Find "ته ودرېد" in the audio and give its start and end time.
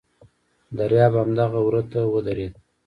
1.91-2.53